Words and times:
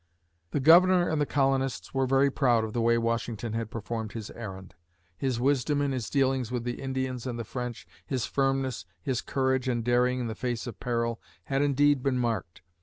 The 0.49 0.59
Governor 0.59 1.07
and 1.07 1.21
the 1.21 1.27
colonists 1.27 1.93
were 1.93 2.07
very 2.07 2.31
proud 2.31 2.63
of 2.63 2.73
the 2.73 2.81
way 2.81 2.97
Washington 2.97 3.53
had 3.53 3.69
performed 3.69 4.13
his 4.13 4.31
errand. 4.31 4.73
His 5.15 5.39
wisdom 5.39 5.79
in 5.79 5.91
his 5.91 6.09
dealings 6.09 6.51
with 6.51 6.63
the 6.63 6.81
Indians 6.81 7.27
and 7.27 7.37
the 7.37 7.43
French, 7.43 7.85
his 8.03 8.25
firmness, 8.25 8.87
his 9.03 9.21
courage 9.21 9.67
and 9.69 9.83
daring 9.83 10.19
in 10.19 10.25
the 10.25 10.33
face 10.33 10.65
of 10.65 10.79
peril, 10.79 11.21
had 11.43 11.61
indeed 11.61 12.01
been 12.01 12.17
marked. 12.17 12.63